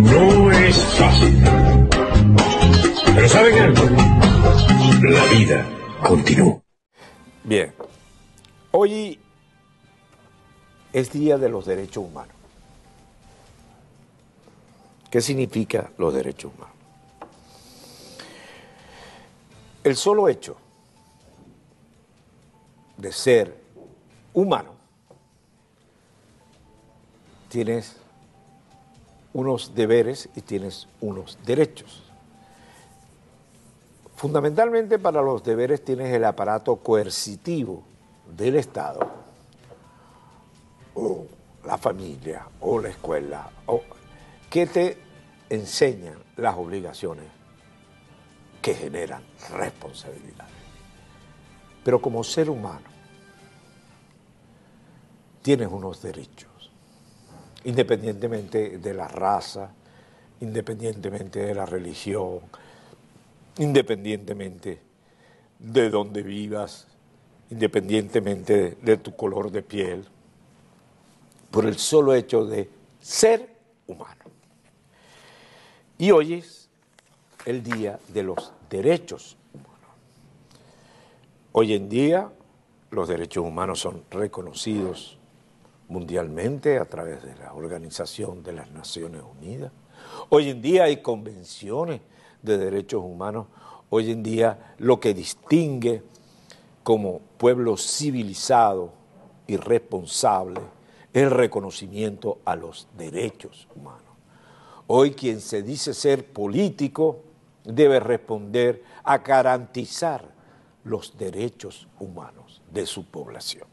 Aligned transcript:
No 0.00 0.52
es 0.52 0.76
fácil. 0.76 1.44
Pero 3.14 3.28
¿saben 3.28 3.58
algo? 3.58 3.82
La 5.02 5.24
vida 5.32 5.66
continúa. 6.06 6.62
Bien, 7.42 7.74
hoy 8.70 9.18
es 10.92 11.10
Día 11.10 11.36
de 11.36 11.48
los 11.48 11.66
Derechos 11.66 12.04
Humanos. 12.04 12.36
¿Qué 15.10 15.20
significa 15.20 15.90
los 15.98 16.14
derechos 16.14 16.52
humanos? 16.54 16.76
El 19.82 19.96
solo 19.96 20.28
hecho 20.28 20.56
de 22.96 23.10
ser 23.10 23.60
humano 24.32 24.70
tienes 27.48 28.01
unos 29.32 29.74
deberes 29.74 30.28
y 30.34 30.42
tienes 30.42 30.88
unos 31.00 31.38
derechos. 31.44 32.02
Fundamentalmente 34.16 34.98
para 34.98 35.22
los 35.22 35.42
deberes 35.42 35.84
tienes 35.84 36.12
el 36.14 36.24
aparato 36.24 36.76
coercitivo 36.76 37.82
del 38.36 38.56
Estado, 38.56 39.00
o 40.94 41.26
la 41.64 41.78
familia, 41.78 42.46
o 42.60 42.78
la 42.78 42.90
escuela, 42.90 43.50
o, 43.66 43.82
que 44.48 44.66
te 44.66 44.98
enseñan 45.48 46.18
las 46.36 46.56
obligaciones 46.56 47.26
que 48.60 48.74
generan 48.74 49.24
responsabilidades. 49.50 50.54
Pero 51.82 52.00
como 52.00 52.22
ser 52.22 52.48
humano, 52.48 52.86
tienes 55.42 55.68
unos 55.68 56.00
derechos, 56.00 56.51
independientemente 57.64 58.78
de 58.78 58.94
la 58.94 59.08
raza, 59.08 59.70
independientemente 60.40 61.40
de 61.40 61.54
la 61.54 61.66
religión, 61.66 62.40
independientemente 63.58 64.80
de 65.58 65.90
dónde 65.90 66.22
vivas, 66.22 66.88
independientemente 67.50 68.76
de 68.80 68.96
tu 68.96 69.14
color 69.14 69.50
de 69.50 69.62
piel, 69.62 70.04
por 71.50 71.66
el 71.66 71.78
solo 71.78 72.14
hecho 72.14 72.44
de 72.44 72.68
ser 73.00 73.48
humano. 73.86 74.24
Y 75.98 76.10
hoy 76.10 76.34
es 76.34 76.68
el 77.44 77.62
Día 77.62 78.00
de 78.08 78.22
los 78.22 78.52
Derechos 78.70 79.36
Humanos. 79.52 79.72
Hoy 81.52 81.74
en 81.74 81.88
día 81.88 82.32
los 82.90 83.08
derechos 83.08 83.44
humanos 83.44 83.80
son 83.80 84.02
reconocidos 84.10 85.18
mundialmente 85.88 86.78
a 86.78 86.84
través 86.84 87.22
de 87.22 87.34
la 87.36 87.52
Organización 87.52 88.42
de 88.42 88.52
las 88.52 88.70
Naciones 88.70 89.22
Unidas. 89.22 89.72
Hoy 90.28 90.50
en 90.50 90.62
día 90.62 90.84
hay 90.84 91.02
convenciones 91.02 92.00
de 92.42 92.58
derechos 92.58 93.02
humanos, 93.04 93.46
hoy 93.90 94.10
en 94.10 94.22
día 94.22 94.74
lo 94.78 94.98
que 94.98 95.14
distingue 95.14 96.02
como 96.82 97.20
pueblo 97.38 97.76
civilizado 97.76 98.92
y 99.46 99.56
responsable 99.56 100.60
es 101.12 101.22
el 101.22 101.30
reconocimiento 101.30 102.38
a 102.44 102.56
los 102.56 102.88
derechos 102.96 103.68
humanos. 103.76 104.02
Hoy 104.86 105.12
quien 105.12 105.40
se 105.40 105.62
dice 105.62 105.94
ser 105.94 106.32
político 106.32 107.20
debe 107.64 108.00
responder 108.00 108.82
a 109.04 109.18
garantizar 109.18 110.32
los 110.84 111.16
derechos 111.16 111.86
humanos 112.00 112.62
de 112.70 112.86
su 112.86 113.04
población. 113.04 113.68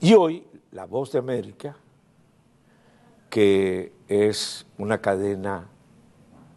Y 0.00 0.14
hoy 0.14 0.44
La 0.74 0.86
Voz 0.86 1.12
de 1.12 1.20
América, 1.20 1.76
que 3.30 3.92
es 4.08 4.66
una 4.76 5.00
cadena 5.00 5.68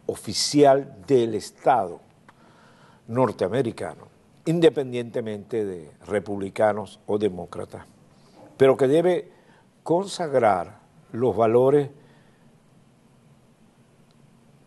oficial 0.06 1.04
del 1.06 1.36
Estado 1.36 2.00
norteamericano, 3.06 4.08
independientemente 4.44 5.64
de 5.64 5.92
republicanos 6.04 6.98
o 7.06 7.16
demócratas, 7.16 7.86
pero 8.56 8.76
que 8.76 8.88
debe 8.88 9.30
consagrar 9.84 10.80
los 11.12 11.36
valores 11.36 11.88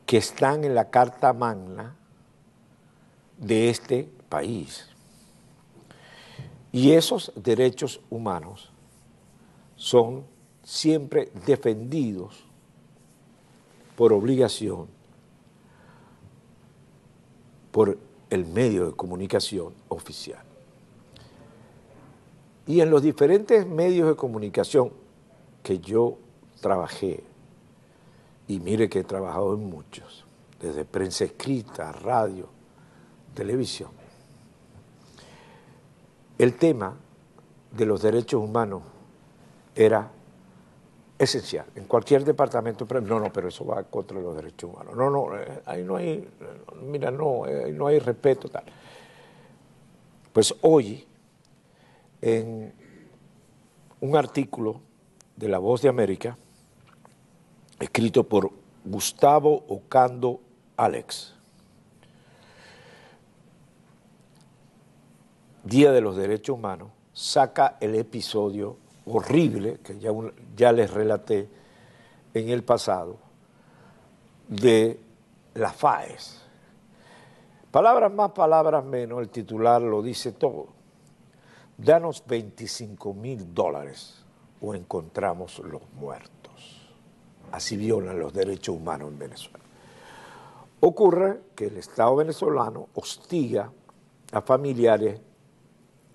que 0.06 0.16
están 0.16 0.64
en 0.64 0.76
la 0.76 0.90
Carta 0.90 1.34
Magna 1.34 1.97
de 3.38 3.70
este 3.70 4.09
país. 4.30 4.88
Y 6.72 6.94
esos 6.94 7.34
derechos 7.36 8.00
humanos 8.09 8.71
son 9.81 10.25
siempre 10.62 11.31
defendidos 11.47 12.46
por 13.97 14.14
obligación 14.14 14.86
por 17.72 17.97
el 18.30 18.46
medio 18.46 18.86
de 18.86 18.94
comunicación 18.94 19.74
oficial. 19.90 20.44
Y 22.68 22.81
en 22.81 22.91
los 22.91 23.02
diferentes 23.02 23.66
medios 23.66 24.08
de 24.08 24.16
comunicación 24.16 24.91
que 25.64 25.80
yo 25.80 26.20
trabajé, 26.62 27.24
y 28.47 28.59
mire 28.59 28.88
que 28.88 29.00
he 29.00 29.03
trabajado 29.03 29.56
en 29.56 29.68
muchos, 29.68 30.25
desde 30.59 30.86
prensa 30.86 31.24
escrita, 31.24 31.91
radio, 31.91 32.47
televisión, 33.34 33.90
el 36.38 36.56
tema 36.56 36.96
de 37.72 37.86
los 37.88 38.03
derechos 38.03 38.44
humanos 38.44 38.91
era 39.86 40.12
esencial. 41.18 41.66
En 41.75 41.86
cualquier 41.86 42.24
departamento, 42.24 42.86
no, 43.02 43.19
no, 43.19 43.31
pero 43.31 43.47
eso 43.47 43.66
va 43.66 43.84
contra 43.84 44.19
los 44.19 44.36
derechos 44.36 44.72
humanos. 44.72 44.96
No, 44.96 45.09
no, 45.09 45.38
eh, 45.38 45.62
ahí 45.66 45.84
no 45.84 45.96
hay, 45.96 46.28
mira, 46.81 47.12
no, 47.12 47.46
eh, 47.46 47.72
no 47.72 47.88
hay 47.88 48.00
respeto, 48.00 48.50
tal. 48.50 48.64
Pues 50.34 50.56
hoy, 50.62 51.06
en 52.22 52.74
un 54.00 54.16
artículo 54.16 54.81
de 55.36 55.47
La 55.47 55.59
Voz 55.59 55.81
de 55.81 55.90
América, 55.90 56.38
escrito 57.80 58.24
por 58.24 58.52
Gustavo 58.84 59.64
Ocando 59.68 60.40
Alex, 60.78 61.36
Día 65.64 65.91
de 65.91 66.02
los 66.02 66.16
Derechos 66.16 66.56
Humanos, 66.56 66.90
saca 67.14 67.78
el 67.80 67.94
episodio 67.94 68.78
horrible 69.06 69.80
que 69.84 70.00
ya, 70.00 70.12
ya 70.56 70.72
les 70.72 70.92
relaté 70.92 71.48
en 72.34 72.50
el 72.50 72.64
pasado 72.64 73.18
de 74.48 75.00
la 75.56 75.72
FAES. 75.72 76.42
Palabras 77.72 78.12
más, 78.12 78.32
palabras 78.32 78.84
menos, 78.84 79.22
el 79.22 79.30
titular 79.30 79.82
lo 79.82 80.02
dice 80.02 80.34
todo. 80.34 80.68
Danos 81.78 82.24
25 82.28 83.14
mil 83.14 83.54
dólares 83.54 84.24
o 84.62 84.76
encontramos 84.76 85.60
los 85.60 85.82
muertos. 85.94 86.90
Así 87.52 87.78
violan 87.78 88.20
los 88.20 88.34
derechos 88.34 88.76
humanos 88.76 89.10
en 89.10 89.20
Venezuela. 89.20 89.66
Ocurre 90.82 91.42
que 91.56 91.68
el 91.68 91.78
Estado 91.78 92.16
venezolano 92.16 92.90
hostiga 92.96 93.72
a 94.32 94.42
familiares 94.42 95.22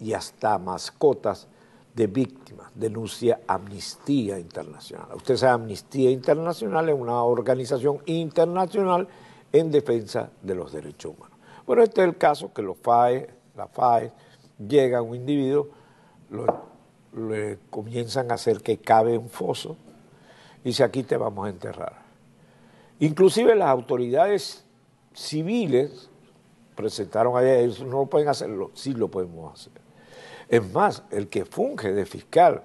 y 0.01 0.13
hasta 0.13 0.59
mascotas 0.59 1.49
de 1.97 2.07
víctimas, 2.09 2.71
denuncia 2.75 3.41
Amnistía 3.47 4.39
Internacional. 4.39 5.09
Usted 5.17 5.37
sabe, 5.39 5.55
Amnistía 5.55 6.11
Internacional 6.11 6.91
es 6.91 6.95
una 6.95 7.23
organización 7.23 8.03
internacional 8.05 9.09
en 9.51 9.71
defensa 9.71 10.29
de 10.43 10.55
los 10.55 10.73
derechos 10.73 11.15
humanos. 11.17 11.39
Bueno, 11.67 11.83
este 11.83 12.03
es 12.03 12.09
el 12.09 12.19
caso 12.19 12.53
que 12.53 12.61
los 12.61 12.77
FAE, 12.77 13.31
la 13.56 13.67
FAE, 13.67 14.12
llega 14.69 14.99
a 14.99 15.03
un 15.03 15.17
individuo, 15.17 15.69
le 17.17 17.59
comienzan 17.71 18.31
a 18.31 18.35
hacer 18.35 18.61
que 18.61 18.77
cabe 18.77 19.17
un 19.17 19.31
foso 19.31 19.77
y 20.62 20.69
dice 20.69 20.85
aquí 20.85 21.03
te 21.03 21.17
vamos 21.17 21.47
a 21.47 21.49
enterrar. 21.49 22.03
Inclusive 23.00 23.55
las 23.55 23.69
autoridades 23.69 24.67
civiles 25.15 26.11
presentaron 26.75 27.38
allá, 27.38 27.56
ellos 27.56 27.81
no 27.81 28.00
lo 28.00 28.06
pueden 28.06 28.29
hacerlo, 28.29 28.70
sí 28.75 28.93
lo 28.93 29.09
podemos 29.09 29.55
hacer. 29.55 29.86
Es 30.48 30.72
más, 30.72 31.02
el 31.10 31.28
que 31.28 31.44
funge 31.44 31.93
de 31.93 32.06
fiscal, 32.06 32.62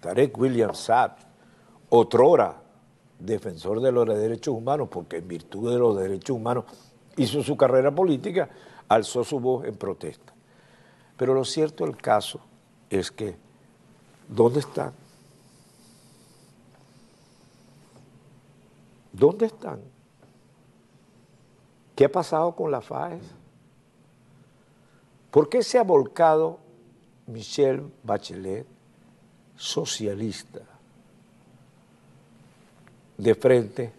Tarek 0.00 0.36
William 0.38 0.74
Saab, 0.74 1.16
otrora 1.88 2.62
defensor 3.18 3.80
de 3.80 3.92
los 3.92 4.06
derechos 4.06 4.54
humanos, 4.54 4.88
porque 4.90 5.16
en 5.16 5.28
virtud 5.28 5.72
de 5.72 5.78
los 5.78 5.96
derechos 5.98 6.36
humanos 6.36 6.64
hizo 7.16 7.42
su 7.42 7.56
carrera 7.56 7.92
política, 7.92 8.48
alzó 8.88 9.24
su 9.24 9.40
voz 9.40 9.64
en 9.64 9.76
protesta. 9.76 10.32
Pero 11.16 11.34
lo 11.34 11.44
cierto 11.44 11.84
del 11.84 11.96
caso 11.96 12.40
es 12.90 13.10
que, 13.10 13.36
¿dónde 14.28 14.60
están? 14.60 14.92
¿Dónde 19.12 19.46
están? 19.46 19.80
¿Qué 21.94 22.04
ha 22.04 22.12
pasado 22.12 22.54
con 22.54 22.70
la 22.70 22.82
FAES? 22.82 23.22
¿Por 25.30 25.48
qué 25.48 25.62
se 25.62 25.78
ha 25.78 25.82
volcado 25.82 26.58
Michelle 27.26 27.82
Bachelet, 28.02 28.66
socialista, 29.56 30.60
de 33.18 33.34
frente 33.34 33.92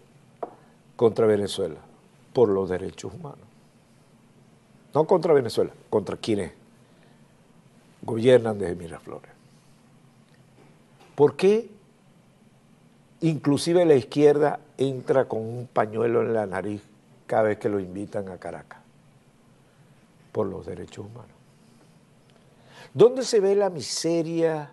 contra 0.96 1.26
Venezuela 1.26 1.80
por 2.34 2.50
los 2.50 2.70
derechos 2.70 3.14
humanos. 3.14 3.46
No 4.94 5.06
contra 5.06 5.34
Venezuela, 5.34 5.72
contra 5.90 6.18
quienes 6.18 6.52
gobiernan 8.02 8.58
desde 8.58 8.76
Miraflores. 8.76 9.32
¿Por 11.16 11.36
qué 11.36 11.70
inclusive 13.22 13.86
la 13.86 13.96
izquierda 13.96 14.60
entra 14.78 15.28
con 15.28 15.40
un 15.42 15.68
pañuelo 15.68 16.22
en 16.22 16.34
la 16.34 16.46
nariz 16.46 16.82
cada 17.26 17.44
vez 17.44 17.58
que 17.58 17.70
lo 17.70 17.80
invitan 17.80 18.30
a 18.30 18.38
Caracas? 18.38 18.80
Por 20.32 20.48
los 20.48 20.66
derechos 20.66 21.06
humanos. 21.06 21.37
¿Dónde 22.94 23.24
se 23.24 23.40
ve 23.40 23.56
la 23.56 23.70
miseria, 23.70 24.72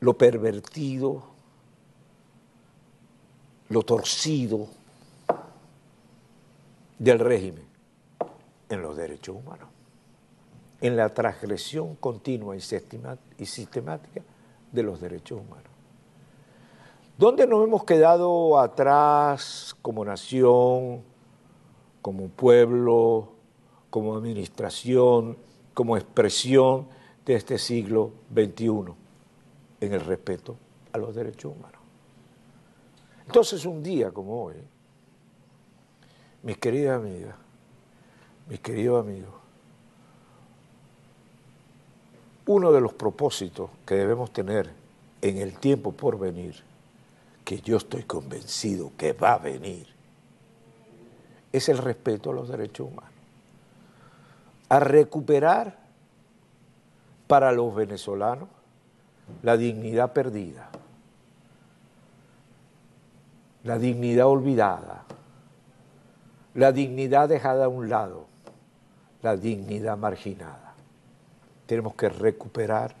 lo 0.00 0.16
pervertido, 0.16 1.22
lo 3.68 3.82
torcido 3.82 4.68
del 6.98 7.18
régimen? 7.18 7.64
En 8.68 8.82
los 8.82 8.96
derechos 8.96 9.34
humanos, 9.36 9.68
en 10.80 10.96
la 10.96 11.08
transgresión 11.08 11.96
continua 11.96 12.56
y 12.56 12.60
sistemática 12.60 14.22
de 14.70 14.82
los 14.82 15.00
derechos 15.00 15.40
humanos. 15.40 15.70
¿Dónde 17.18 17.46
nos 17.46 17.64
hemos 17.64 17.84
quedado 17.84 18.58
atrás 18.58 19.76
como 19.82 20.04
nación, 20.04 21.02
como 22.00 22.28
pueblo, 22.28 23.32
como 23.90 24.16
administración, 24.16 25.36
como 25.74 25.96
expresión 25.96 26.86
de 27.24 27.34
este 27.34 27.58
siglo 27.58 28.12
XXI 28.32 28.94
en 29.80 29.92
el 29.92 30.00
respeto 30.00 30.56
a 30.92 30.98
los 30.98 31.14
derechos 31.14 31.52
humanos? 31.56 31.80
Entonces 33.26 33.64
un 33.64 33.82
día 33.82 34.10
como 34.10 34.44
hoy, 34.44 34.56
mis 36.42 36.58
queridas 36.58 36.98
amigas, 36.98 37.36
mis 38.48 38.60
queridos 38.60 39.04
amigos, 39.04 39.34
uno 42.46 42.72
de 42.72 42.80
los 42.80 42.92
propósitos 42.92 43.70
que 43.86 43.94
debemos 43.94 44.32
tener 44.32 44.70
en 45.22 45.38
el 45.38 45.58
tiempo 45.58 45.92
por 45.92 46.18
venir 46.18 46.56
que 47.44 47.60
yo 47.60 47.76
estoy 47.76 48.02
convencido 48.02 48.90
que 48.96 49.12
va 49.12 49.34
a 49.34 49.38
venir, 49.38 49.86
es 51.52 51.68
el 51.68 51.78
respeto 51.78 52.30
a 52.30 52.34
los 52.34 52.48
derechos 52.48 52.88
humanos. 52.88 53.09
A 54.70 54.80
recuperar 54.80 55.76
para 57.26 57.52
los 57.52 57.74
venezolanos 57.74 58.48
la 59.42 59.56
dignidad 59.56 60.12
perdida, 60.12 60.70
la 63.64 63.78
dignidad 63.78 64.26
olvidada, 64.26 65.04
la 66.54 66.72
dignidad 66.72 67.28
dejada 67.28 67.66
a 67.66 67.68
un 67.68 67.88
lado, 67.88 68.26
la 69.22 69.36
dignidad 69.36 69.98
marginada. 69.98 70.74
Tenemos 71.66 71.94
que 71.94 72.08
recuperar 72.08 72.94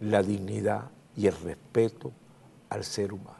la 0.00 0.22
dignidad 0.22 0.84
y 1.16 1.26
el 1.26 1.36
respeto 1.40 2.12
al 2.70 2.84
ser 2.84 3.12
humano. 3.12 3.38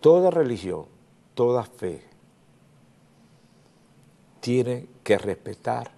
Toda 0.00 0.30
religión, 0.30 0.86
toda 1.34 1.64
fe 1.64 2.13
tiene 4.44 4.86
que 5.02 5.16
respetar 5.16 5.90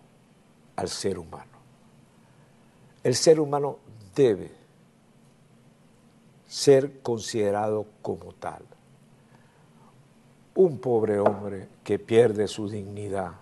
al 0.76 0.88
ser 0.88 1.19
humano. 1.19 1.50
El 3.02 3.16
ser 3.16 3.40
humano 3.40 3.78
debe 4.14 4.52
ser 6.46 7.00
considerado 7.00 7.87
como 8.02 8.32
tal. 8.34 8.62
Un 10.54 10.78
pobre 10.78 11.19
hombre 11.19 11.66
que 11.82 11.98
pierde 11.98 12.46
su 12.46 12.69
dignidad 12.69 13.32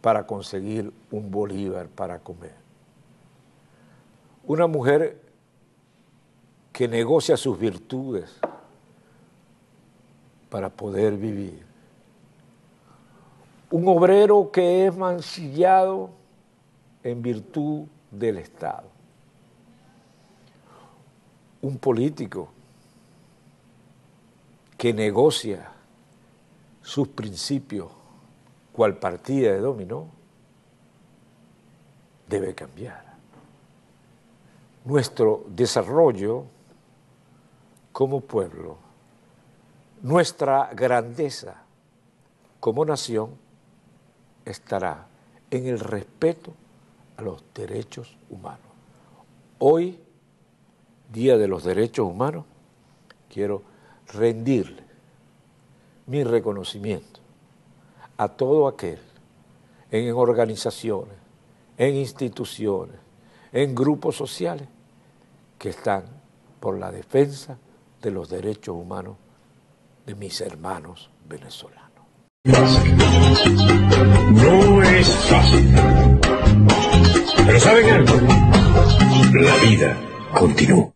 para 0.00 0.26
conseguir 0.26 0.92
un 1.12 1.30
bolívar 1.30 1.86
para 1.86 2.18
comer. 2.18 2.56
Una 4.42 4.66
mujer 4.66 5.22
que 6.72 6.88
negocia 6.88 7.36
sus 7.36 7.56
virtudes 7.56 8.40
para 10.50 10.68
poder 10.68 11.16
vivir. 11.16 11.73
Un 13.74 13.88
obrero 13.88 14.52
que 14.52 14.86
es 14.86 14.96
mancillado 14.96 16.10
en 17.02 17.20
virtud 17.20 17.88
del 18.08 18.38
Estado. 18.38 18.84
Un 21.60 21.76
político 21.78 22.50
que 24.78 24.94
negocia 24.94 25.72
sus 26.82 27.08
principios 27.08 27.90
cual 28.72 28.96
partida 28.96 29.50
de 29.50 29.58
dominó, 29.58 30.06
debe 32.28 32.54
cambiar. 32.54 33.16
Nuestro 34.84 35.46
desarrollo 35.48 36.44
como 37.90 38.20
pueblo 38.20 38.76
nuestra 40.00 40.70
grandeza 40.74 41.56
como 42.60 42.84
nación 42.84 43.42
estará 44.44 45.06
en 45.50 45.66
el 45.66 45.78
respeto 45.78 46.52
a 47.16 47.22
los 47.22 47.44
derechos 47.54 48.16
humanos. 48.30 48.66
Hoy, 49.58 50.00
Día 51.12 51.36
de 51.36 51.46
los 51.46 51.64
Derechos 51.64 52.06
Humanos, 52.06 52.44
quiero 53.28 53.62
rendirle 54.12 54.82
mi 56.06 56.24
reconocimiento 56.24 57.20
a 58.16 58.28
todo 58.28 58.68
aquel 58.68 58.98
en 59.90 60.12
organizaciones, 60.12 61.16
en 61.76 61.94
instituciones, 61.94 62.96
en 63.52 63.74
grupos 63.74 64.16
sociales 64.16 64.68
que 65.58 65.68
están 65.70 66.04
por 66.58 66.78
la 66.78 66.90
defensa 66.90 67.58
de 68.02 68.10
los 68.10 68.28
derechos 68.28 68.74
humanos 68.74 69.16
de 70.04 70.14
mis 70.14 70.40
hermanos 70.40 71.10
venezolanos. 71.28 71.83
No 72.46 72.52
es 74.82 75.08
fácil. 75.08 75.74
Pero 77.46 77.60
¿saben 77.60 77.90
algo? 77.90 78.20
La 79.32 79.56
vida 79.56 79.96
continúa. 80.34 80.93